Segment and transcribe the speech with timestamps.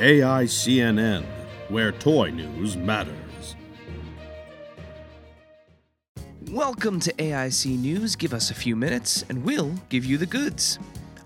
[0.00, 1.26] AICNN,
[1.68, 3.54] where toy news matters.
[6.50, 8.16] Welcome to AIC News.
[8.16, 10.78] Give us a few minutes and we'll give you the goods.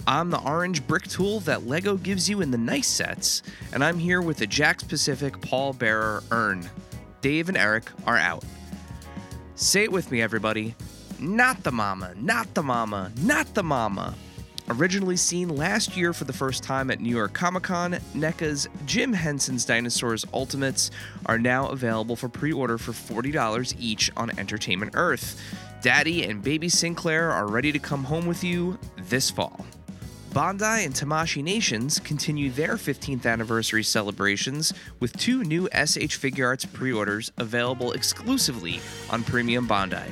[0.09, 3.97] I'm the orange brick tool that LEGO gives you in the nice sets, and I'm
[3.97, 6.69] here with the Jakks Pacific Paul Bearer urn.
[7.21, 8.45] Dave and Eric are out.
[9.55, 10.75] Say it with me, everybody.
[11.21, 14.17] Not the mama, not the mama, not the mama.
[14.71, 19.13] Originally seen last year for the first time at New York Comic Con, NECA's Jim
[19.13, 20.91] Henson's Dinosaurs Ultimates
[21.27, 25.39] are now available for pre order for $40 each on Entertainment Earth.
[25.83, 29.67] Daddy and Baby Sinclair are ready to come home with you this fall.
[30.31, 36.91] Bandai and Tamashii Nations continue their 15th anniversary celebrations with two new SH Figuarts pre
[36.91, 40.11] orders available exclusively on Premium Bandai.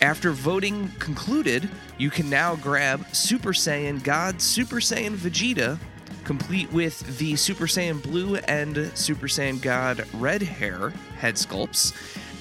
[0.00, 1.68] After voting concluded,
[1.98, 5.78] you can now grab Super Saiyan God Super Saiyan Vegeta,
[6.24, 11.92] complete with the Super Saiyan Blue and Super Saiyan God Red Hair head sculpts,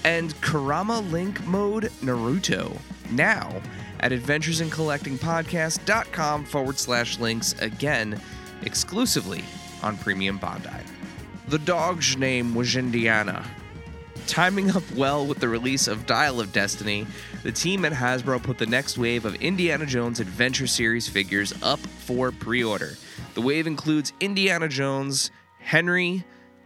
[0.06, 2.80] and Kurama Link Mode Naruto.
[3.12, 3.62] Now
[4.00, 8.22] at adventuresincollectingpodcast.com forward slash links again,
[8.62, 9.44] exclusively
[9.82, 10.84] on Premium Bandai.
[11.48, 13.46] The dog's name was Indiana.
[14.28, 17.08] Timing up well with the release of Dial of Destiny,
[17.44, 21.80] the team at Hasbro put the next wave of Indiana Jones Adventure Series figures up
[21.80, 22.98] for pre order.
[23.36, 26.26] The wave includes Indiana Jones, Henry,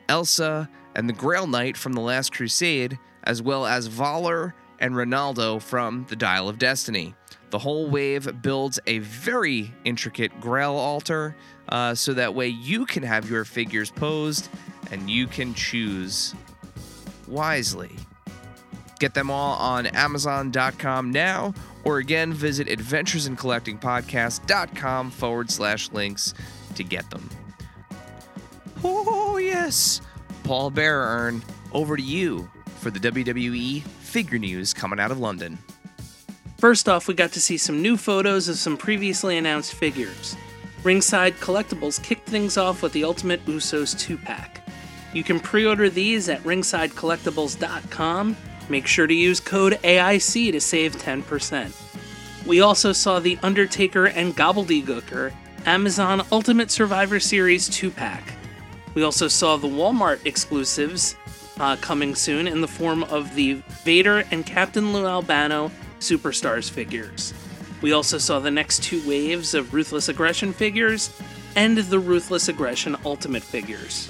[0.10, 5.60] Elsa, and the Grail Knight from The Last Crusade, as well as Voller and Renaldo
[5.60, 7.14] from The Dial of Destiny.
[7.52, 11.36] The whole wave builds a very intricate Grail altar
[11.70, 14.50] uh, so that way you can have your figures posed
[14.90, 16.34] and you can choose
[17.32, 17.96] wisely.
[19.00, 26.36] Get them all on Amazon.com now, or again, visit AdventuresInCollectingPodcast.com forward slash links
[26.76, 27.28] to get them.
[28.84, 30.02] Oh, yes.
[30.44, 31.42] Paul Bearer Urn,
[31.72, 32.48] over to you
[32.80, 35.58] for the WWE figure news coming out of London.
[36.58, 40.36] First off, we got to see some new photos of some previously announced figures.
[40.84, 44.61] Ringside Collectibles kicked things off with the Ultimate Usos 2 pack.
[45.14, 48.38] You can pre order these at ringsidecollectibles.com.
[48.70, 52.46] Make sure to use code AIC to save 10%.
[52.46, 55.34] We also saw the Undertaker and Gobbledygooker
[55.66, 58.34] Amazon Ultimate Survivor Series 2 pack.
[58.94, 61.16] We also saw the Walmart exclusives
[61.60, 67.34] uh, coming soon in the form of the Vader and Captain Lou Albano Superstars figures.
[67.82, 71.16] We also saw the next two waves of Ruthless Aggression figures
[71.56, 74.10] and the Ruthless Aggression Ultimate figures.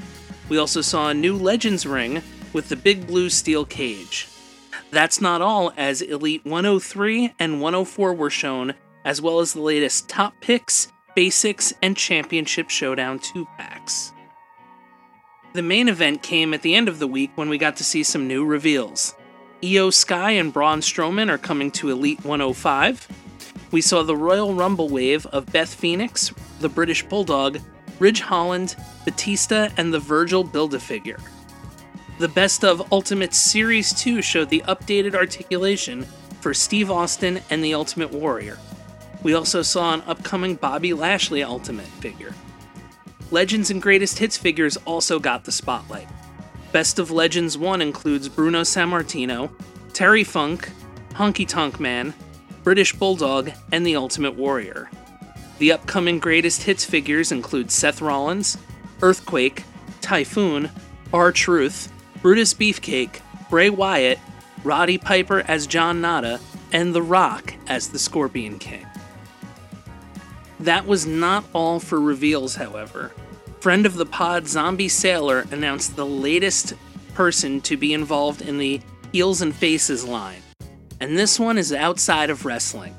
[0.50, 2.22] We also saw a new Legends ring
[2.54, 4.28] with the big blue steel cage.
[4.92, 8.74] That's not all, as Elite 103 and 104 were shown,
[9.06, 14.12] as well as the latest Top Picks, Basics, and Championship Showdown 2 packs.
[15.54, 18.04] The main event came at the end of the week when we got to see
[18.04, 19.16] some new reveals.
[19.64, 23.08] IYO SKY and Braun Strowman are coming to Elite 105.
[23.72, 27.60] We saw the Royal Rumble wave of Beth Phoenix, the British Bulldog,
[28.02, 28.76] Ridge Holland,
[29.06, 31.20] Batista, and the Virgil Build a Figure.
[32.18, 36.08] The Best of Ultimate Series 2 showed the updated articulation
[36.40, 38.58] for Steve Austin and the Ultimate Warrior.
[39.22, 42.34] We also saw an upcoming Bobby Lashley Ultimate figure.
[43.30, 46.10] Legends and Greatest Hits figures also got the spotlight.
[46.72, 49.52] Best of Legends 1 includes Bruno Sammartino,
[49.94, 50.72] Terry Funk,
[51.12, 52.16] Honky Tonk Man,
[52.64, 54.90] British Bulldog, and the Ultimate Warrior.
[55.62, 58.58] The upcoming Greatest Hits figures include Seth Rollins,
[59.04, 59.64] Earthquake,
[60.02, 60.72] Typhoon,
[61.14, 61.94] R Truth,
[62.24, 64.18] Brutus Beefcake, Bray Wyatt,
[64.64, 66.40] Roddy Piper as John Nada,
[66.72, 68.88] and The Rock as the Scorpion King.
[70.60, 73.12] That was not all for reveals, however.
[73.60, 76.74] Friend of the pod Zombie Sailor announced the latest
[77.14, 78.82] person to be involved in the
[79.12, 80.42] Heels and Faces line,
[81.00, 82.96] and this one is outside of wrestling.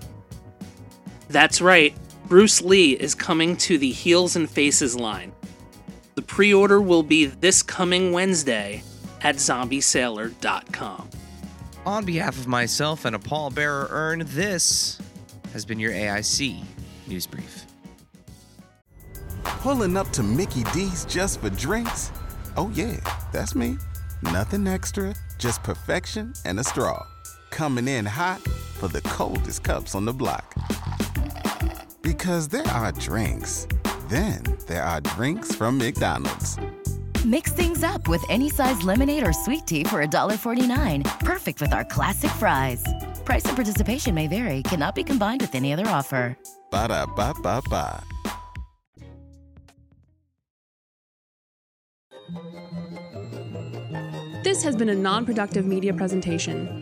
[1.29, 1.97] That's right,
[2.27, 5.33] Bruce Lee is coming to the Heels and Faces line.
[6.15, 8.83] The pre order will be this coming Wednesday
[9.23, 11.11] at zombiesailor.com.
[11.85, 15.01] On behalf of myself and a Paul Bearer urn, this
[15.53, 16.63] has been your AIC
[17.07, 17.67] News Brief.
[19.43, 22.13] Pulling up to Mickey D's just for drinks?
[22.57, 22.97] Oh, yeah,
[23.33, 23.77] that's me.
[24.23, 27.05] Nothing extra, just perfection and a straw.
[27.51, 30.55] Coming in hot for the coldest cups on the block.
[32.02, 33.69] Because there are drinks,
[34.08, 36.58] then there are drinks from McDonald's.
[37.25, 41.20] Mix things up with any size lemonade or sweet tea for $1.49.
[41.20, 42.82] Perfect with our classic fries.
[43.25, 46.37] Price and participation may vary, cannot be combined with any other offer.
[46.72, 48.02] Ba da ba ba ba.
[54.43, 56.81] This has been a non productive media presentation.